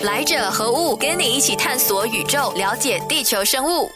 [0.00, 0.96] 来者何物？
[0.96, 3.88] 跟你一起探索宇宙，了解地球生物。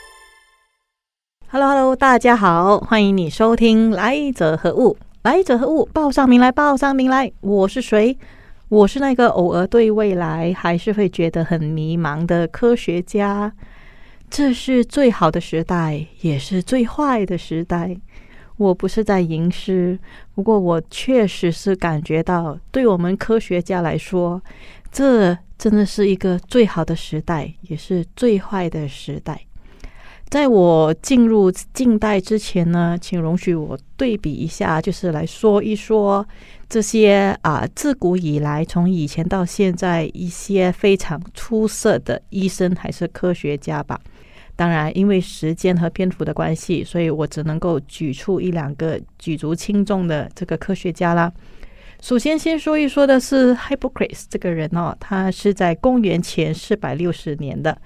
[1.51, 4.97] Hello Hello，大家好，欢迎你收听《来者何物》。
[5.23, 5.85] 来者何物？
[5.93, 7.33] 报上名来，报上名来。
[7.41, 8.17] 我是谁？
[8.69, 13.53] 我是那个偶尔对未来还是会觉得很迷茫的科学家。
[14.31, 17.97] 这是最好的时代，也是最坏的时代。
[18.57, 19.99] 我不是在吟诗，
[20.35, 24.41] 不过我确实是感觉到，对我们科学家来说，
[24.93, 29.41] 这真的是一个最好的时代，也是最坏的时代。
[30.29, 36.27] 在我进入近代之前呢，请容许我对比一下，就是来说一说
[36.69, 43.99] 这些啊，自古以来，从以前到现在，一些非常出色的医生还是科学家吧。
[44.55, 51.33] 当然，因为时间和篇幅的关系，所以我只能够举出一两个举足轻重的这个科学家啦。
[52.01, 57.77] 首先，先说一说的是 Hippocrates 这个人哦，他是在公元前四百六十年的。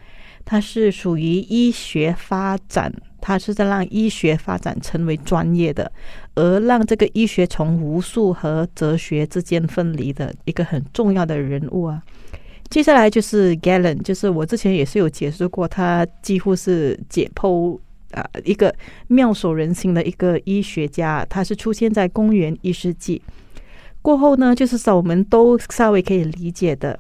[0.45, 5.91] 他是属于医学发展，他是在让医学发展成为专业的，
[6.35, 12.03] 而让这个医学从巫术和哲学之间分离的一个很重要的人物啊。
[12.69, 17.79] 接下来就是 Galen，就是我之前也是有解释过，他几乎是解剖
[18.11, 18.75] 啊一个
[19.07, 23.23] 妙手仁心的一个医学家，他是出现在公元一世纪
[24.03, 26.99] 过后呢，就是说我们都稍微可以理解的。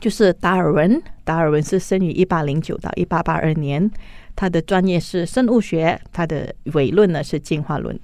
[0.00, 3.90] 就是达尔文，达尔文是生于一八零九到一八八二年，
[4.36, 7.98] 他的专业是生物学，他的伪论呢是进化论。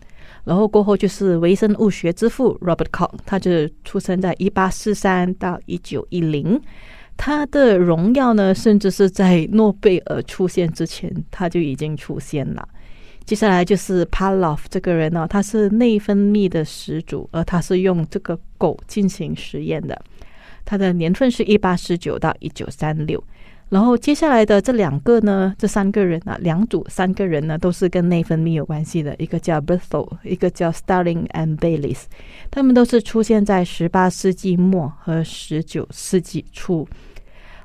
[0.44, 3.50] 然后过后就是微生物学之父 Robert Koch，他就
[3.84, 6.60] 出生在一八四三到一九一零，
[7.16, 12.68] 他的荣耀呢，甚至是在诺贝尔出现之前他就已经出现了。
[13.26, 20.00] 接下来就是 Palov 这个人呢，他是内分泌的始祖，而他是用这个狗进行实验的。
[20.64, 23.22] 他的年份是一八四九到一九三六，
[23.68, 32.04] 然后接下来的这两个呢，这三个人啊，两组三个人呢，都是跟内分泌有关系的，一个叫 b e r t h o l 一个叫 Starling and Baylis，
[32.48, 36.86] 他们都是出现在十八世纪末和十九世纪初。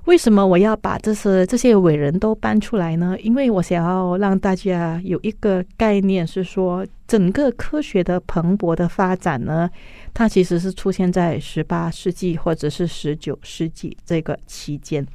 [0.05, 3.15] 为什么我要把这些这些伟人都搬出来呢？
[3.21, 9.69] 因为我想要让大家有一个概念，是说整个科学的蓬勃的发展呢，
[10.13, 15.05] 它其实是出现在十八世纪或者是十九世纪这个期间。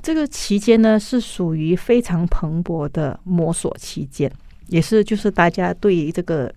[0.00, 4.30] 这个期间呢，是属于非常蓬勃的摸索期间，
[4.68, 6.52] 也是就是大家对于这个。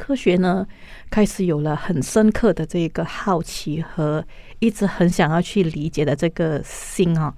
[0.00, 0.66] 科学呢，
[1.10, 4.24] 开始有了很深刻的这个好奇和
[4.58, 7.34] 一直很想要去理解的这个心啊。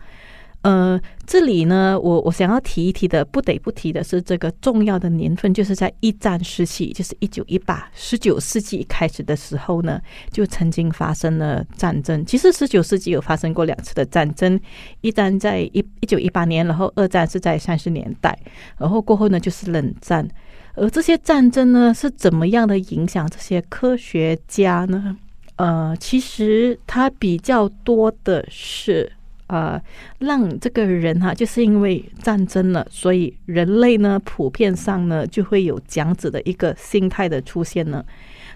[0.63, 0.97] 呃，
[1.27, 10.01] 这里呢，我我想要提一提的，不得不提的是这个重要的年份，就是在一战时期，就是一九一八，十九世纪开始的时候呢，
[10.31, 12.25] 就曾经发生了战争。
[12.25, 14.61] 其实十九世纪有发生过两次的战争，
[15.01, 18.39] 一战在一一九一八年，然后二战是在三十年代，
[18.79, 20.29] 然后过后呢就是冷战。
[20.75, 25.17] 而这些战争呢，是怎么样的影响这些科学家呢？
[25.57, 29.13] 呃，其实它比较多的是，
[29.49, 29.81] 呃，
[30.19, 38.03] 让这个人哈，就是因为战争了，所以人类呢，普遍上呢，就会有这样子的一个心态的出现呢。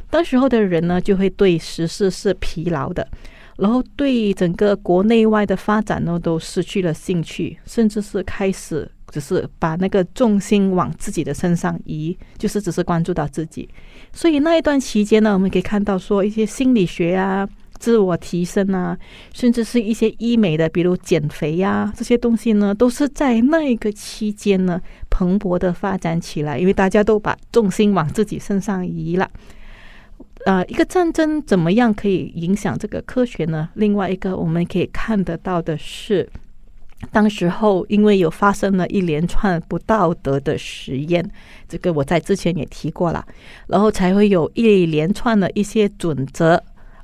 [0.09, 3.07] 当时候的人呢，就会对时事是疲劳的，
[3.59, 8.91] 然后对整个国内外的发展呢，都失去了兴趣，甚至是开始。
[9.11, 13.69] 只是把那个重心往自己的身上移，就是只是关注到自己。
[14.13, 18.99] 所以那一段期间呢，我们可以看到说一些心理学啊、自我提升啊，
[19.33, 29.31] 甚至是一些医美的，比如减肥呀这些东西呢，都是在那一个期间呢蓬勃的发展起来，因为大家都把重心往自己身上移了。
[30.47, 33.69] 啊，一个战争怎么样可以影响这个科学呢？
[33.75, 36.29] 另外一个我们可以看得到的是。
[37.13, 41.31] 当时候，因为有发生了一连串不道德的实验，
[41.69, 43.25] 这个我在之前也提过了，
[43.67, 46.61] 然后才会有一连串的一些准则，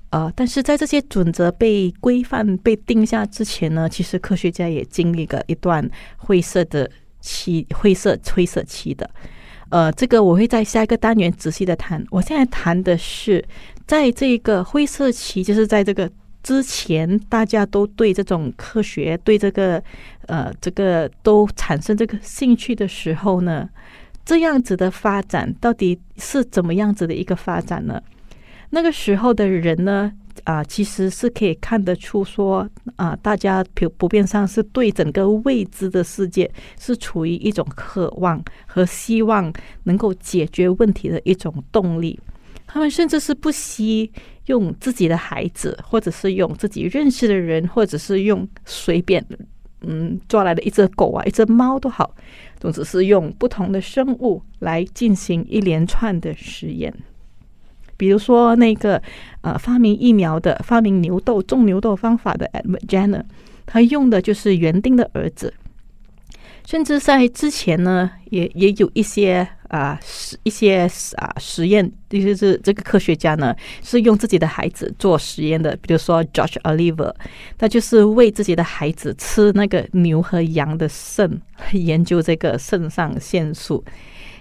[0.08, 6.90] 呃，但是在这些准则被规范、被定下之前呢，其实科学家也经历了一段灰色的
[7.20, 9.08] 期、灰色灰色期的，
[9.68, 12.02] 呃，这个我会在下一个单元仔细的谈。
[12.10, 13.44] 我现在谈的是，
[13.86, 16.10] 在这个灰色期，就是在这个。
[16.42, 19.82] 之前大家都对这种科学，对这个
[20.26, 23.68] 呃这个都产生这个兴趣的时候呢，
[24.24, 28.02] 这样子的发展到底是怎么样子的一个发展呢？
[28.70, 30.10] 那个时候的人呢，
[30.44, 36.50] 啊，其实是可以看得出说啊，大家普普遍上是对整个未知的世界
[36.80, 39.52] 是处于一种渴望和希望
[39.84, 42.18] 能够解决问题的一种动力。
[42.72, 44.10] 他们甚至是不惜
[44.46, 49.22] 用自己的孩子，或者是用自己认识的人，或者是用随便
[49.82, 52.14] 嗯抓来的一只狗啊、一只猫都好，
[52.58, 56.94] 总之是用不同的生物来进行一连串的实验。
[57.98, 59.00] 比如说那个
[59.42, 63.22] 呃发明疫苗的、发明牛痘种牛痘方法的 Edward Jenner，
[63.66, 65.52] 他用的就是园丁的儿子。
[66.64, 75.76] 甚至在之前呢，也也有一些啊实一些啊实验，就是这个科学家呢是用自己的孩子做实验的。
[75.80, 77.12] 比如说 George Oliver，
[77.56, 81.40] 他就是为自己的孩子吃那个牛和羊的肾，
[81.72, 83.82] 研究这个肾上腺素。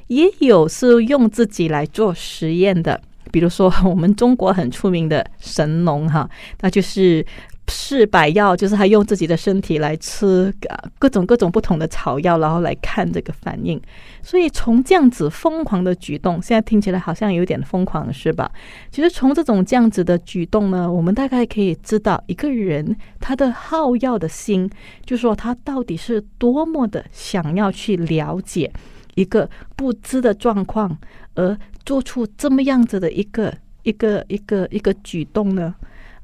[0.07, 2.99] 也有是用自己来做实验的，
[3.31, 6.29] 比如说我们中国很出名的神农哈，
[6.59, 7.25] 那就是。
[7.71, 10.53] 试百药，就是他用自己的身体来吃
[10.99, 13.81] 各种各种不同的草药，然后来看这个反应。
[14.21, 18.51] 所以从这样子疯狂的举动，现在听起来好像有点疯狂，是吧？
[18.91, 24.69] 其实从这种这样子的举动呢，我们大概可以知道一个人他的好药的心，
[25.05, 28.71] 就是说他到底是多么的想要去了解
[29.15, 30.97] 一个不知的状况，
[31.35, 33.53] 而做出这么样子的一个
[33.83, 35.73] 一个一个一个举动呢？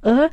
[0.01, 0.29] 而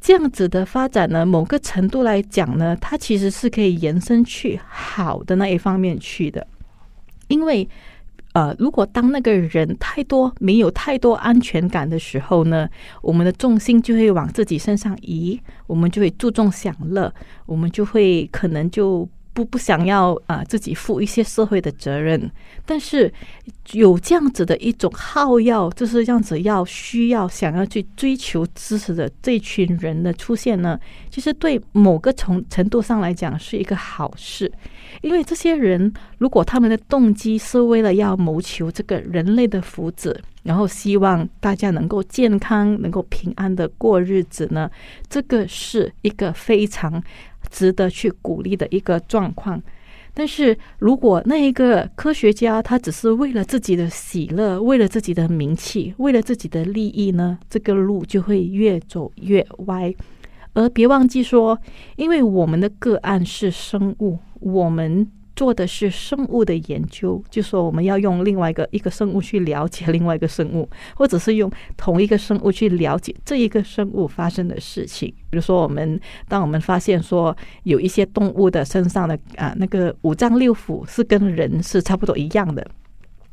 [0.00, 6.46] 这样子的发展呢，某个程度来讲呢，它其实是可以延伸去好的那一方面去的。
[7.28, 7.68] 因为，
[8.34, 12.68] 呃，如果当那个人太多没有太多安全感的时候呢，
[13.02, 17.12] 我们的重心就会往自己身上移，我们就会注重享乐，
[17.46, 19.08] 我们就会可能就。
[19.36, 22.30] 不不想要啊，自己负一些社会的责任，
[22.64, 23.12] 但是
[23.72, 30.80] 有这样子的一种好要，就是这样子要需要想要去追求知识的这群人的出现呢，
[31.10, 34.50] 其实对某个程程度上来讲是一个好事，
[35.02, 44.70] 因为这些人如果他们的动机是为了要谋求这个人类的福祉，然后希望大家能够健康、能够平安的过日子呢，
[45.10, 47.02] 这个是一个非常。
[47.50, 49.62] 值得去鼓励的一个状况，
[50.14, 59.94] 但是如果那一个科学家他只是为了自己的喜乐，为了自己的名气，为了自己的利益呢，这个路就会越走越歪。
[60.54, 61.58] 而别忘记说，
[61.96, 65.06] 因为我们的个案是生物，我们。
[65.36, 75.08] 做的是生物的研究，就说我们要用另外一个一个生物去了解另外一个生物，或者是用同一个生物去了解这一个生物发生的事情。
[75.30, 82.66] 比如说，我们当我们发现说有一些动物的身上的啊那个五脏六腑是跟人是差不多一样的。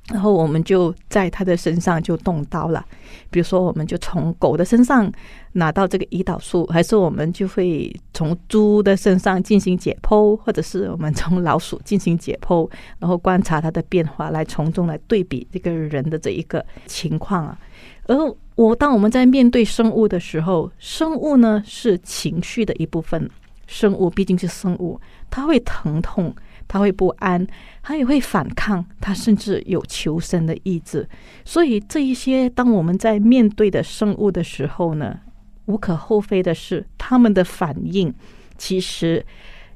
[0.09, 2.85] 然后我们就在他的身上就动刀了，
[3.29, 5.09] 比如说我们就从狗的身上
[5.53, 12.69] 拿到这个胰岛素，还是我们就会从猪的身上进行解剖，或者是我们从老鼠进行解剖，
[13.00, 17.57] 然后观察它的变化，来从中来对比这个人的这一个情况啊。
[18.06, 18.15] 而
[18.56, 23.29] 我当我们在面对生物的时候，生物呢是情绪的一部分，
[23.67, 24.99] 生物毕竟是生物，
[25.29, 26.35] 它会疼痛。
[26.73, 27.45] 他会不安，
[27.83, 31.07] 他也会反抗，他甚至有求生的意志。
[31.45, 35.19] 所以这一些，当我们在面对的生物的时候呢，
[35.65, 38.11] 无可厚非的是，他们的反应
[38.57, 39.23] 其实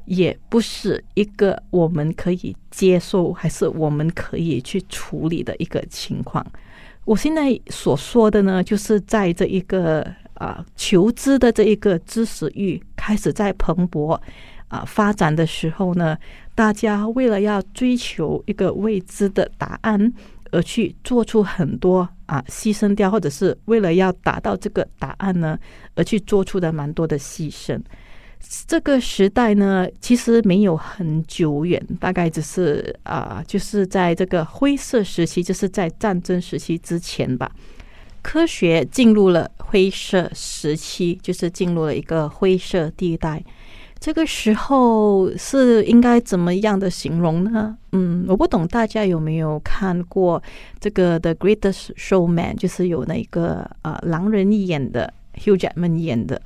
[0.06, 6.44] 也不是一个我们可以接受，还是我们可以去处理的一个情况。
[7.06, 10.02] 我现在所说的呢，就是在这一个
[10.34, 14.20] 啊求知的这一个知识欲开始在蓬勃
[14.68, 16.18] 啊发展的时候呢。
[16.58, 20.12] 大家为了要追求一个未知的答案，
[20.50, 25.56] 而去做出很多啊牺牲掉，或者是为了要达到这个答案呢，
[25.94, 27.80] 而去做出的蛮多的牺牲。
[28.66, 37.52] 这个时代呢，其实没有很久远，大概只是啊，就是在这个灰色时期，就是在战争时期之前吧。
[38.24, 43.44] 科学进入了灰色时期，就是进入了一个灰色地带。
[44.08, 47.78] 这个时候是应该怎么样的形容呢？
[47.92, 50.42] 嗯，我不懂大家有没有看过
[50.80, 56.42] 这个《The Greatest Showman》，就是有那个呃狼人演的 Hugh Jackman 演的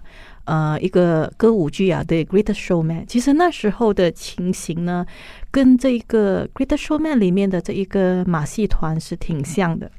[0.46, 3.02] 呃一个歌舞剧啊，《The Greatest Showman》。
[3.06, 5.06] 其实那时候的情形呢，
[5.52, 9.92] 跟这一个《Greatest Showman》里面的这一个马戏团是挺像的。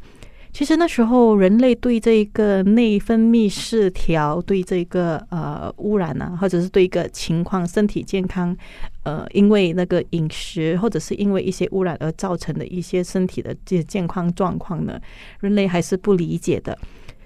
[0.53, 8.55] 其实那时候，人类对这个内分泌失调、对这个呃污染呢，或者是对一个情况身体健康，
[9.03, 15.01] 呃，因为那个饮食或者是因为一些污染而造成的一些身体的这些健康状况呢，
[15.41, 16.79] 人类还是不理解的。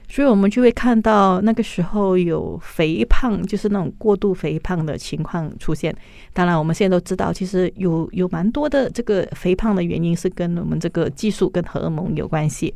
[0.08, 5.94] 所以我们就会看到那个时候有肥胖，就是那种过度肥胖的情况出现。
[6.32, 12.72] 当然，我们现在都知道，其实有有蛮多的这个肥胖的原因是跟我们这个激素跟荷尔蒙有关系，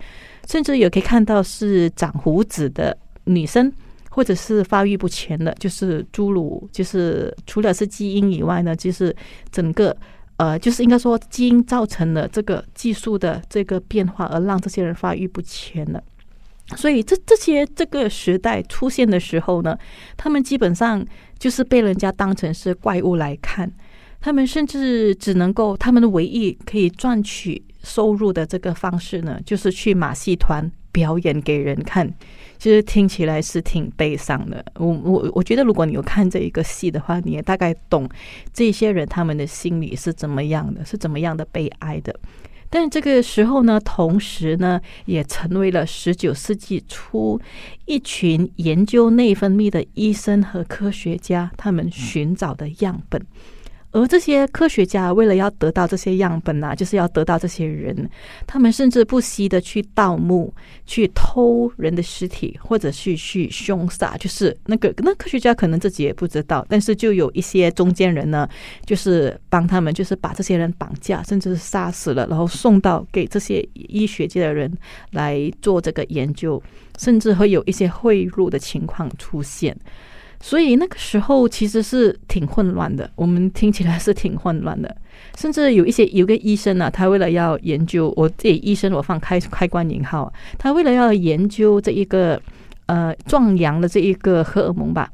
[0.49, 3.73] 甚至也可以看到是长胡子的女生，
[4.11, 9.15] 或者是发育不全的，就是侏儒，就是除了是基因以外呢，就是
[9.53, 9.97] 整个
[10.37, 16.03] 呃，就是应该说基因造成了这个技术的这个变化，而让这些人发育不全了。
[16.77, 19.77] 所以，这这些这个时代出现的时候呢，
[20.17, 21.05] 他们基本上
[21.39, 23.71] 就是被人家当成是怪物来看。
[24.21, 32.07] 他们甚至只能够，他们的唯一可以赚取收入的这个方式呢，就是去马戏团表演给人看。
[32.59, 34.62] 其实听起来是挺悲伤的。
[34.77, 38.07] 我我我觉得，如果你有看这一个戏的话，你也大概懂
[38.53, 42.15] 这些人他们的心理是怎么样的，是怎么样的悲哀的。
[42.73, 47.41] 但这个时候呢，同时呢，也成为了十九世纪初
[47.85, 53.21] 一群研究内分泌的医生和科学家他们寻找的样本。
[53.92, 58.09] 而这些科学家为了要得到这些样本啊，就是要得到这些人，
[58.47, 60.52] 他们甚至不惜的去盗墓、
[60.87, 64.16] 去偷人的尸体，或者是去凶杀。
[64.16, 68.49] 就是那个那科学家可能自己也不知道，但是就有一些中间人呢，
[68.87, 74.73] 就是帮他们，就是把这些人绑架，甚至是杀死了，然后送到给这些医学界的人
[75.11, 76.62] 来做这个研究，
[76.99, 79.76] 甚至会有一些贿赂的情况出现。
[80.40, 84.97] 所以那个时候其实是挺混乱的，我们听起来是挺混乱的，
[85.37, 92.40] 甚至有一些有个医生呢，他为了要研究，我这医生我放开开关引号，他为了要研究这一个
[92.87, 95.11] 呃壮阳的这一个荷尔蒙吧。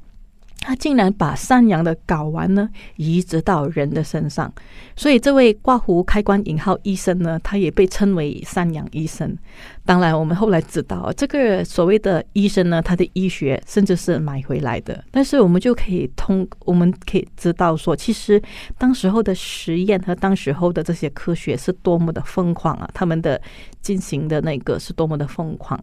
[0.66, 4.52] 他竟然把山羊的睾丸呢移植到人的身上，
[4.96, 9.38] 所以这位挂胡开关引号医生呢，他也被称为山羊医生。
[9.84, 15.04] 当然，我们后来知道，这个所谓的医生呢，他的医学甚至是买回来的。
[15.12, 18.42] 但是我们就可以通，我们可以知道说，其实
[18.76, 22.90] 当时候的实验和当时候的这些科学是多么的疯狂啊！
[22.92, 23.40] 他们的
[23.80, 25.80] 进行的那个是多么的疯狂。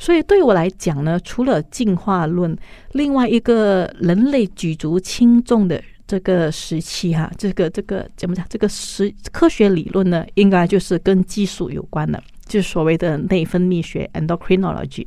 [0.00, 2.56] 所以对我来讲呢，除了进化论，
[2.92, 8.44] 另外一个人类举足轻重的这个时期哈，这个这个怎么讲？
[8.48, 15.06] 这个时科学理论呢，应该就是跟技术有关的，就是所谓的内分泌学 （endocrinology）。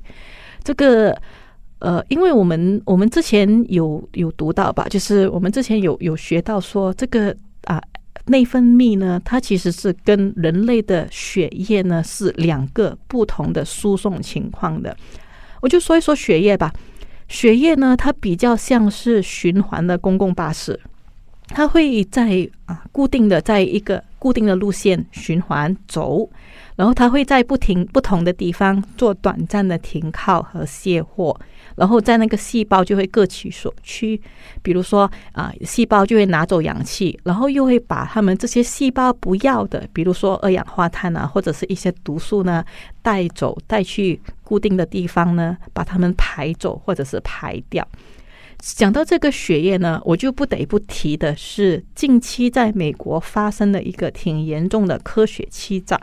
[0.64, 1.20] 这个
[1.80, 7.82] 呃，因为我们我们之前有有读到吧，就是我们之前有有学到说这个啊。
[8.26, 14.96] 内分泌呢，它其实是跟人类的血液呢是两个不同的输送情况的。
[15.62, 16.74] 我就说一说血液吧。
[17.28, 20.80] 血液呢，它比较像是循环的公共巴士，
[21.48, 26.30] 它会在啊固定的在一个固定的路线循环走。
[26.76, 31.40] 然后它会在不停不同的地方做短暂的停靠和卸货，
[31.76, 34.20] 然后在那个细胞就会各取所需。
[34.62, 42.64] 比如说啊，细胞就会拿走氧气，然后又会把它们这些细胞不要的，比如说二氧化碳啊，或者是一些毒素呢
[43.02, 47.88] 带走，带去固定的地方呢，把它们排走或者是排掉。
[48.60, 56.00] 讲到这个血液呢，我就不得不提的是近期在美国发生的一个挺严重的科学欺诈。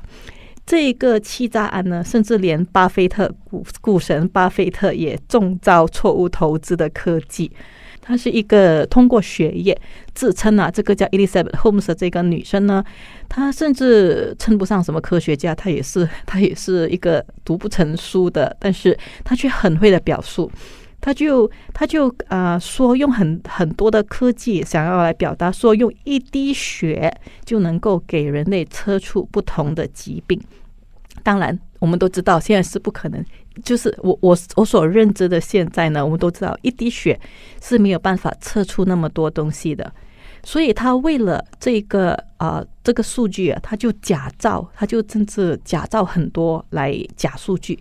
[0.66, 7.50] 这个欺诈案呢，甚至连巴菲特股股神巴菲特也中招错误投资的科技。
[8.02, 9.78] 他是一个通过学业
[10.14, 12.82] 自称啊，这个叫 Elizabeth Holmes 的这个女生呢，
[13.28, 20.50] 她甚至称不上什么科学家，她也是她也是一个读不成书的，但是她却很会的表述。
[21.00, 27.10] 他就他就啊说用很很多的科技想要来表达说用一滴血
[27.44, 30.40] 就能够给人类测出不同的疾病。
[31.22, 33.24] 当然，我们都知道现在是不可能。
[33.64, 37.18] 就是我我我所认知的现在呢，我们都知道一滴血
[37.60, 39.92] 是没有办法测出那么多东西的。
[40.42, 47.78] 所以他为了这个啊这个数据啊，他就假造，他就甚至假造很多来假数据。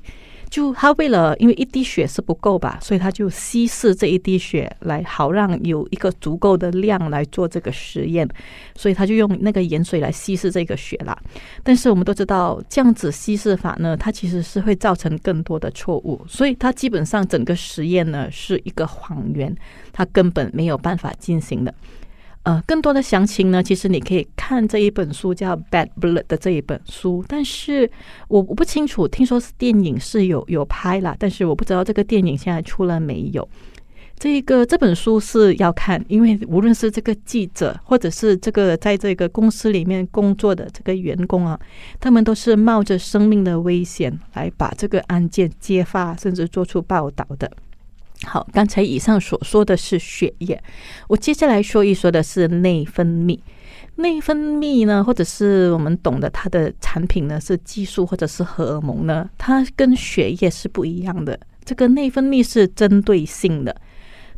[0.50, 8.28] 就他为了，因为一滴血是不够吧，所以他就稀释这一滴血来，好让有一个足够的量来做这个实验，
[8.76, 11.18] 所以他就用那个盐水来稀释这个血啦。
[11.64, 19.56] 但是我们都知道，这样子稀释法呢，它其实是会造成更多的错误，所以它基本上整个实验呢是一个谎言，
[19.94, 21.74] 它根本没有办法进行的。
[22.44, 27.90] 呃，更多的详情呢，其实你可以看这一本书叫《Bad Blood》的这一本书，但是
[28.30, 33.48] 我我不清楚，听说是电影是有有拍了，但是我不知道这个电影现在出了没有。
[34.18, 41.60] 这一个这本书是要看，因为无论是这个记者，或者是这个在这个公司里面工作的这个员工啊，
[42.00, 47.50] 他们都是冒着生命的危险来把这个案件揭发，甚至做出报道的。
[48.26, 50.62] 好，刚才以上所说的是血液，
[51.08, 53.40] 我接下来说一说的是内分泌。
[53.96, 61.38] 内分泌呢，或者是我们懂得它的产品呢，是激素或者是荷尔蒙呢，它跟血液是不一样的。
[61.66, 63.76] 这个内分泌是针对性的。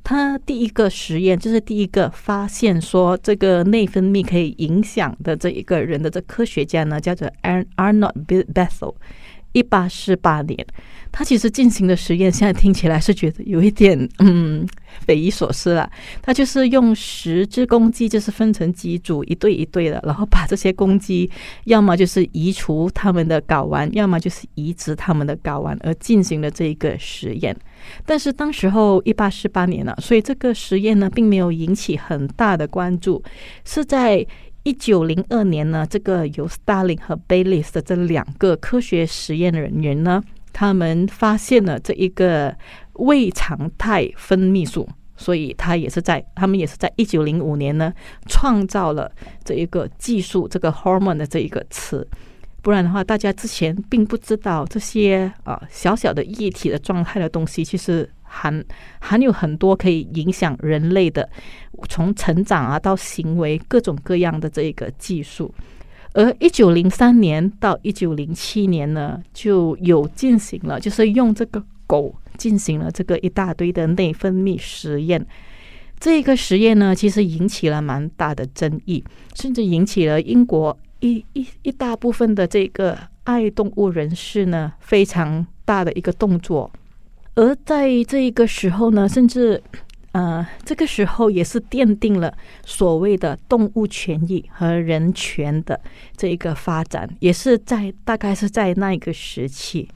[0.04, 8.96] 它第一个实验就是第一个发现说这个内分泌可以影响的这一个人的这科学家呢，叫做 Arnold Bethel。
[9.54, 10.66] 一八四八年，
[11.12, 14.66] 他其实进行的实验，现在听起来是觉得有一点嗯
[15.06, 15.90] 匪夷所思了。
[16.22, 21.30] 他就是用十只公鸡，就是分成几组，一对一对的，然后把这些公鸡，
[21.66, 27.56] 要么就是移除他们的睾丸，要么就是移植他们的睾丸，而进行了这一个实验。
[28.06, 33.22] 但是当时候一八四八年了，所以这个实验呢，并没有引起很大的关注，
[33.66, 34.26] 是在。
[34.64, 40.22] 一九零二年呢，这个由 Starling 和 Baylis 的这两个科学实验人员呢，
[40.54, 42.56] 他们发现了这一个
[42.94, 44.88] 胃肠肽分泌素，
[45.18, 47.92] 所以他也是在他们也是在一九零五年呢，
[48.28, 49.12] 创造了
[49.44, 52.08] 这一个技术，这个 hormone 的这一个词。
[52.62, 58.08] 不然的话，大家之前并不知道这些啊小小的液体的状态的东西，其实。
[58.34, 58.64] 含
[59.02, 61.30] 含有很多可以影响人类的，
[61.90, 65.54] 从成长啊到行为各种各样的这个技术。
[66.14, 75.26] 而一九零三年到一九零七年呢，就有进行了，就是用这个狗进行了这个一大堆的内分泌实验。
[76.00, 79.04] 这个实验呢，其实引起了蛮大的争议，
[79.36, 86.72] 甚至引起了英国一一一大部分的这个爱动物人士呢非常大的一个动作。
[87.36, 89.62] 而在这一个时候呢，甚至，
[90.12, 92.34] 呃，这个时候也是奠定了
[92.66, 95.80] 所谓的动物权益和人权的
[96.18, 99.88] 这一个发展，也是在大概是在那一个时期，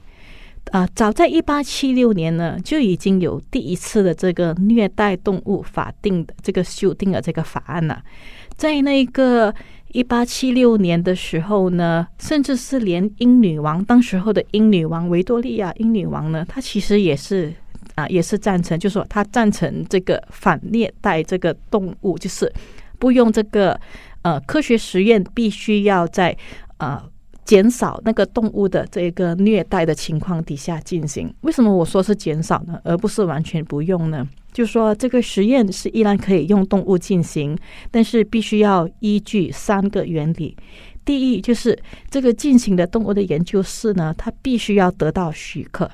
[0.70, 8.02] 啊，早在一八七六年呢，就已经有第一次的这个虐待动物法定的这个修订的这个法案了，
[8.56, 9.54] 在那个。
[9.96, 17.50] 一八七六年的时候呢，甚至是连英女王当时候的英女王维多利亚英女王呢，她其实也是
[17.94, 22.52] 啊，也是赞成，就说她赞成这个反虐待这个动物，就是
[22.98, 23.80] 不用这个
[24.20, 26.36] 呃科学实验，必须要在
[26.76, 27.02] 呃
[27.46, 31.32] 减少那个动物的这个虐待的情况底下进行。
[31.42, 34.28] 为什么我说是减少呢，而不是完全不用呢？
[34.52, 37.56] 就说这个实验是依然可以用动物进行，
[37.90, 40.56] 但是必须要依据三个原理。
[41.04, 41.78] 第一，就是
[42.10, 45.88] 这个进行的动物的研究室呢，它必须要得到许可，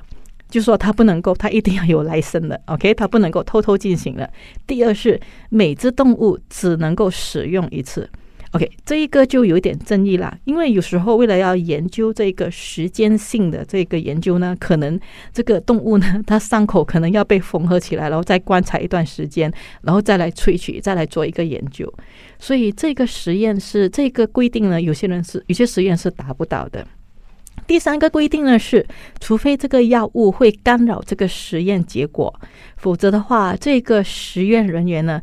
[0.48, 4.32] 就说它不能够，它一定要有来生的，OK，它不能够偷偷进行的。
[4.66, 8.08] 第二是每只动物只能够使用一次。
[8.52, 15.00] OK，这一个就有点争议啦，因为有时候为了要研究这个时间性的这个研究呢，可能
[15.32, 21.90] 这个动物呢，它伤口可能要被缝合起来，然后再观察一段时间，然后再来萃取，再来做一个研究。
[22.38, 26.86] 所以这个实验是这个规定呢，有些人是有些实验是达不到的。
[27.66, 28.86] 第三个规定呢是，
[29.18, 32.38] 除非这个药物会干扰这个实验结果，
[32.76, 35.22] 否则的话，这个实验人员呢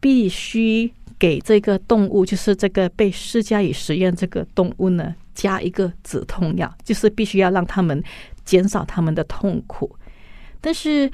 [0.00, 0.90] 必须。
[1.22, 8.02] 给这个动物，就是这个被施加以实验这个动物呢，加一个止痛药，就是必须要让他们
[8.44, 9.88] 减少他们的痛苦。
[10.60, 11.08] 但是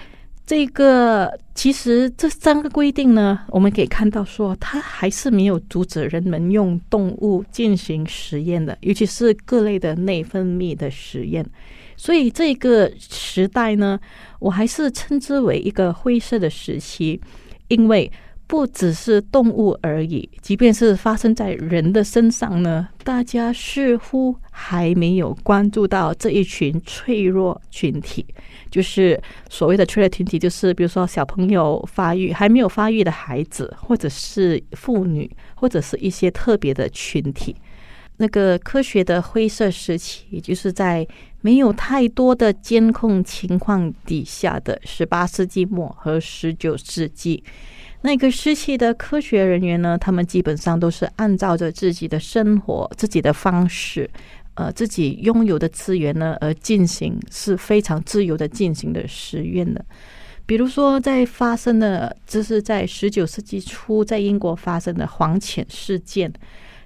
[0.46, 11.44] 这个其实这三个规定呢，我们可以看到说，它还是没有阻止人们用动物进行实验的，尤其是各类的内分泌的实验。
[11.98, 14.00] 所以这个时代呢，
[14.38, 17.20] 我还是称之为一个灰色的时期，
[17.68, 18.10] 因为。
[18.48, 28.24] 不只是动物而已，即便是发生在人的身上呢，大家似乎还没有关注到这一群脆弱群体，
[28.70, 37.54] 就是所谓的脆弱群体，就是比如说小朋友发育还没有发育的孩子，或者是妇女，或者是一些特别的群体。
[38.16, 41.06] 那个科学的灰色时期，就是在
[41.42, 47.44] 没有太多的监控情况底下的十八世纪末和十九世纪。
[48.02, 54.08] 那个时期的科学人员呢，他们基本上都是按照着自己的生活、自己的方式，
[54.54, 59.84] 呃，自己拥有的资源呢而进行，是非常自由的进行的实验的。
[60.46, 66.32] 比如说，在发生的，这是在十九世纪初在英国发生的黄潜事件，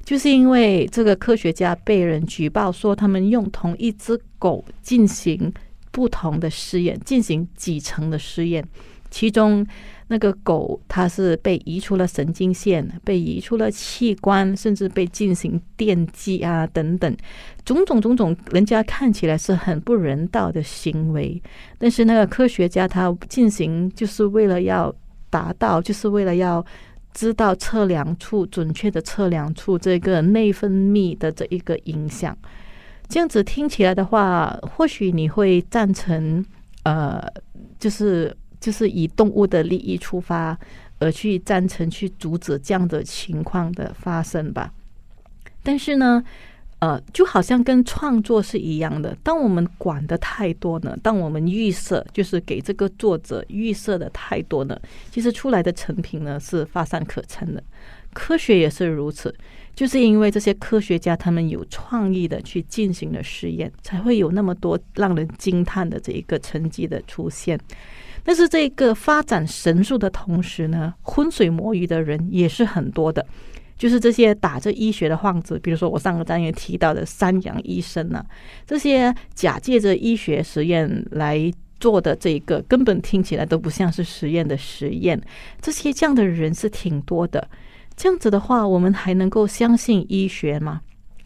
[0.05, 5.53] 就是因为这个科学家被人举报说，他们用同一只狗进行
[5.91, 8.67] 不同的试验，进行几层的试验，
[9.11, 9.67] 其中。
[10.13, 17.17] 那个狗它是被移出了神经线，被移出了器官，甚至被进行电击啊等等，
[17.65, 21.43] 种种种种，人家看起来是很不人道的行为。
[21.79, 24.95] 但是那个科学家他进行就是为了要
[25.31, 26.63] 达到，就是为了要
[27.15, 32.37] 知道测量处准确的测量处这个内分泌的这一个影响。
[33.09, 36.45] 这样子听起来的话，或许你会赞成，
[36.83, 37.23] 呃，
[37.79, 40.57] 就是就是以动物的利益出发，
[41.01, 44.73] 而去赞成去阻止这样的情况的发生吧。
[45.65, 46.23] 但是呢，
[46.79, 57.63] 呃，就好像跟创作是一样的，当我们管的太多呢，当我们预设就是给这个作者预设的太多呢，其实出来的成品呢是发散可陈的。
[58.15, 59.35] 科学也是如此。
[59.75, 67.59] 就是因为这些科学家他们有创意的去进行了实验，才会有那么多让人惊叹的这一个成绩的出现。
[68.25, 73.25] 但是这个发展神速的同时呢，浑水摸鱼的人也是很多的。
[73.77, 78.25] 就是这些打着医学的幌子，比如说我上个单元提到的三羊医生呢，
[78.65, 85.21] 这些假借着医学实验来做的这一个，根本听起来都不像是实验的实验。
[85.61, 87.49] 这些这样的人是挺多的。
[87.97, 90.81] 这样子的话，我们还能够相信医学吗？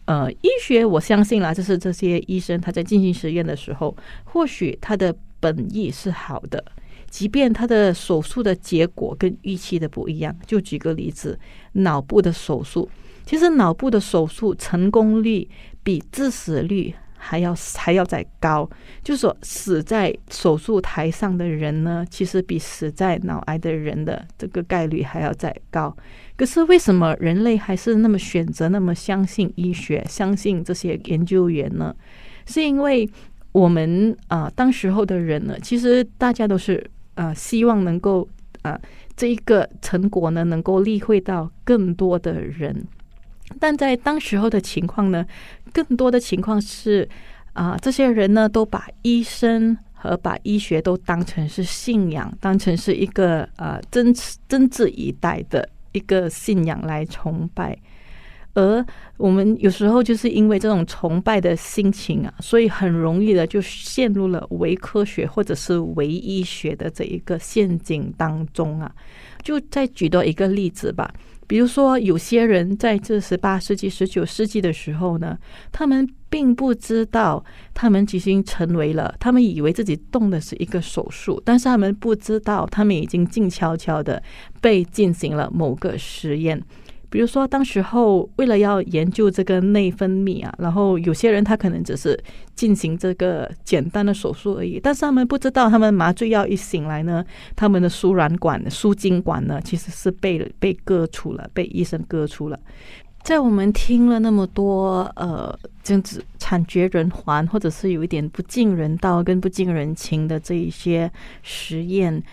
[0.05, 6.63] 呃，医学我相信啦，就是这些医生他在进行实验的时候，或许他的本意是好的，
[7.09, 10.35] 即便他的手术的结果跟预期的不一样。
[10.45, 11.37] 就举个例子，
[11.73, 12.89] 脑部的手术，
[13.25, 15.47] 其实脑部的手术成功率
[15.83, 18.69] 比致死率还要还要再高，
[19.03, 25.95] 就是说死在手术台上的人呢，其实比死在脑癌的人的这个概率还要再高。
[26.35, 31.93] 可是为什么人类还是那么选择、那么相信医学、相信这些研究员呢？
[32.45, 33.09] 是因为
[33.51, 38.25] 我们啊，当时候的人呢，其实大家都是啊，希望能够
[38.61, 38.79] 啊，
[39.17, 42.87] 这一个成果呢，能够利会到更多的人。
[43.59, 45.25] 但在当时候的情况呢，
[45.73, 47.09] 更多的情况是
[47.53, 54.13] 啊，这些人呢，都把医生和把医学都当成是信仰，当成是一个呃，真
[54.47, 55.67] 真挚以待的。
[55.93, 57.75] 一个信仰来崇拜，
[58.57, 58.83] 而
[59.17, 68.91] 我们有时候就是因为这种崇拜的心情啊，所以很容易的就陷入了伪科学或者是伪医学的这一个陷阱当中啊。
[69.43, 71.13] 就再举多一个例子吧。
[71.45, 75.37] 比如说，有些人在这十八世纪、十九世纪的时候呢，
[75.71, 84.21] 他们并不知道他们已经成为了，他们以为自己动的是一个手术，但是他们不知道，他们已经静悄悄的
[84.59, 86.61] 被进行了某个实验。
[87.09, 92.17] 比如说，当时候为了要研究这个内分泌啊，然后有些人他可能只是
[92.55, 97.23] 进行这个简单的手术而已，但是他们不知道，他们麻醉药一醒来呢，
[97.55, 102.59] 他们的输卵管、输精管呢，其实是被被割除了，被医生割除了。
[103.23, 111.11] 在我们听了那么多呃，这样子惨绝人寰，或者是有一点不近人道跟不近人情的这一些
[111.43, 112.23] 实验。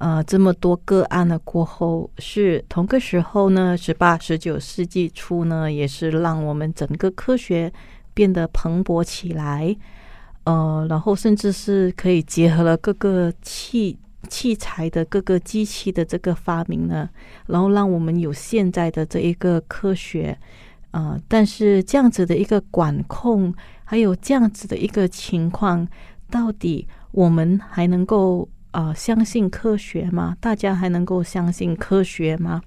[0.00, 7.70] 呃，这么多个案了过后，是同个时候呢，十八、十九世纪初呢，也是让我们整个科学
[8.14, 9.76] 变得蓬勃起来。
[10.44, 17.06] 呃，然后甚至是可以结合了各个器器材的各个机器的这个发明呢，
[17.48, 20.34] 然后让我们有现在的这一个科学。
[20.92, 23.52] 呃，但是这样子的一个管控，
[23.84, 25.86] 还有这样子的一个情况，
[26.30, 28.48] 到底我们还能够？
[28.72, 30.36] 啊，相信科学吗？
[30.40, 32.60] 大家还能够相信科学吗？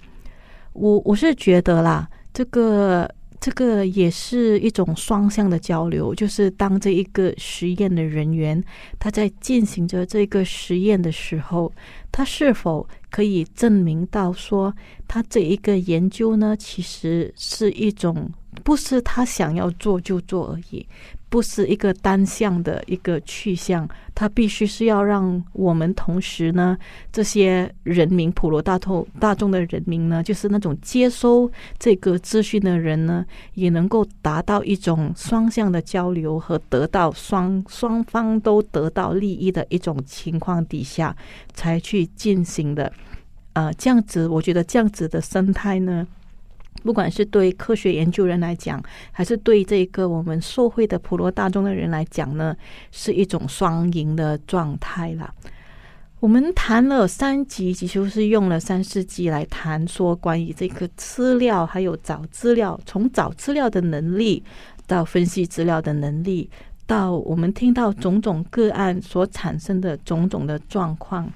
[0.74, 6.14] 我我是觉得啦，这个这个也是一种双向的交流。
[6.16, 8.62] 就是当这一个实验的人员
[9.00, 11.72] 他在进行着这个实验的时候，
[12.12, 14.74] 他是否可以证明到说，
[15.08, 18.32] 他这一个研究呢，其实是一种
[18.64, 20.86] 不是他想要做就做而已。
[21.30, 26.78] 不是一个单向的一个去向，他必须是要让我们同时呢，
[27.12, 41.18] 这些人民普罗大众大众的人民呢，就是那种接收这个资讯的人呢，也能够达到一种双向的交流和得到双双方都得到利益的一种情况底下，
[41.56, 42.94] 才去进行的。
[43.54, 46.08] 呃，这样子，我觉得这样子的生态呢。
[46.84, 52.56] 不管是对科学研究人来讲，还是对这个我们社会的普罗大众的人来讲呢，
[52.92, 55.34] 是一种双赢的状态啦。
[56.20, 64.42] 我们谈了三集，其实是用了三四集来谈说关于这个资料，还有找资料，从找资料的能力
[64.88, 66.50] 到分析资料的能力，
[66.86, 71.30] 到我们听到种种个案所产生的种种的状况。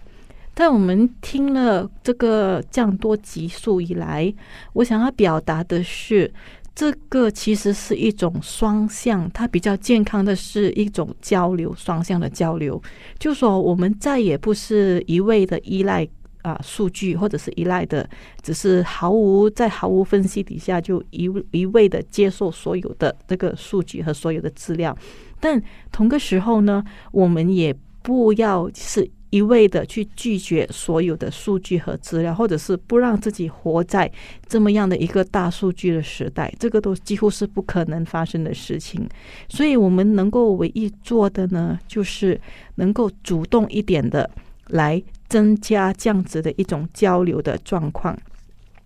[0.59, 4.33] 但我们听了这个降多级数以来，
[4.73, 6.33] 我想要表达的是，
[6.73, 12.81] 这个其实是一种双向，它比较健康的是一种交流，双向的交流。
[13.19, 16.07] 就说我们再也不是一味的依赖
[16.41, 18.09] 啊数据，或者是依赖的，
[18.41, 24.97] 只是毫无在毫无分析底下就一一味的接受所有的这个数据和所有的资料。
[25.39, 34.11] 但同个时候呢，我们也不要是一味的去拒绝所有的数据和资料，或者是不让自己活在
[34.47, 39.07] 这么样的一个大数据的时代，这个都几乎是不可能发生的事情。
[39.49, 42.39] 所以，我们能够唯一做的呢，就是
[42.75, 44.29] 能够主动一点的
[44.67, 48.17] 来增加这样子的一种交流的状况。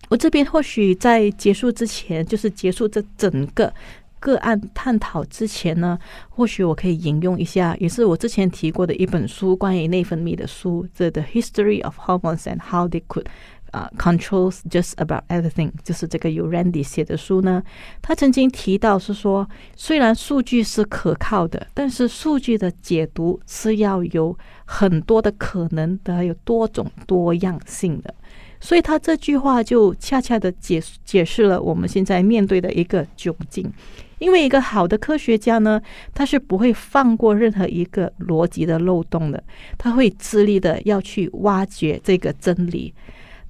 [0.08, 3.72] 我这边或许在结束之前，就是结束这整个。
[4.22, 13.26] 个案探讨之前呢，或许我可以引用一下，也是我之前提过的一本书，关于内分泌的书，《The History of Hormones and How They Could
[13.72, 17.64] 啊 Controls Just About Everything》，就是这个由 Randy 写的书呢。
[18.00, 28.14] 他曾经提到是说，虽然数据是可靠的，但是数据的解读是要有很多的可能的，还有多种多样性的。
[28.60, 33.68] 所以他这句话就恰恰的解解释了我们现在面对的一个窘境。
[34.22, 35.82] 因为一个好的科学家呢，
[36.14, 39.42] 他是不会放过任何一个逻辑的漏洞的，
[39.76, 42.94] 他会致力的要去挖掘这个真理。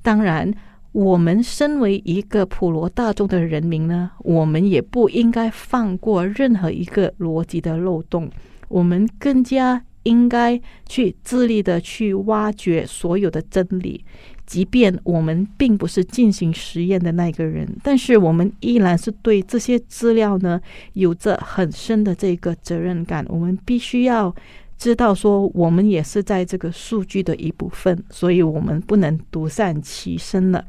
[0.00, 0.52] 当然，
[0.92, 8.30] 我们身为一个普罗大众的人民呢，我们也不应该放过任何一个逻辑的漏洞，
[8.68, 14.04] 我们更加应该去致力的去挖掘所有的真理。
[14.52, 20.60] 即便我们并不是进行实验的那个人，但是我们依然是对这些资料呢
[20.92, 23.24] 有着很深的这个责任感。
[23.30, 24.34] 我们必须要
[24.76, 30.62] 知道，说我们也是在这个数据的一部分，所以我们不能独善其身了。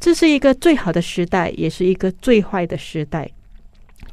[0.00, 3.30] 这是一个最好的时代，也是一个最坏的时代。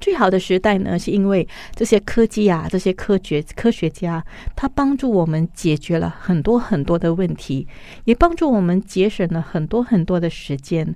[0.02, 4.22] 最好的时代呢，是因为这些科技啊，这些科学科学家，
[4.56, 7.68] 他帮助我们解决了很多很多的问题，
[8.06, 10.94] 也帮助我们节省了很多很多的时间。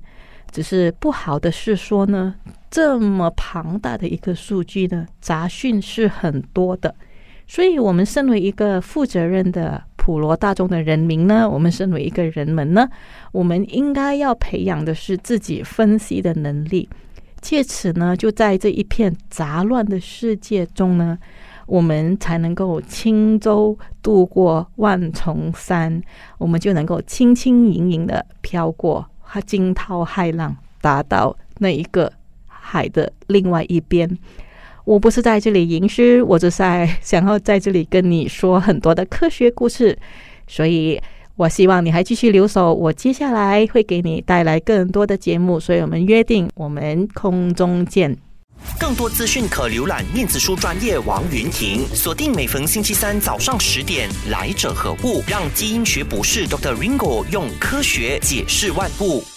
[0.52, 2.36] 只是不好的是说呢，
[2.72, 6.96] 这么庞大的一个数据呢，杂讯是很多的。
[7.48, 12.90] 所以，我们身为一个负责任的普罗大众的人民呢，我们身为一个人们呢，
[13.32, 16.90] 我们应该要培养的是自己分析的能力。
[17.46, 21.16] 借此呢，就在这一片杂乱的世界中呢，
[21.68, 26.02] 我们才能够轻舟渡过万重山，
[26.40, 29.08] 我们就能够轻轻盈盈的飘过
[29.46, 32.12] 惊涛骇浪，达到那一个
[32.48, 34.10] 海的另外一边。
[34.84, 39.96] 我不是在这里吟诗，我只是在想要在这里跟你说很多的科学故事，
[40.48, 41.00] 所以。
[41.38, 48.16] 我希望你还继续留守，我接下来会给你带来更多的节目，所以我们约定，我们空中见。
[48.80, 55.22] 更多资讯可浏览面子书专业王云婷，锁定每逢星期三早上十点，来者何故？
[55.28, 56.74] 让基因学博士 Dr.
[56.74, 59.35] Ringo 用科学解释万物。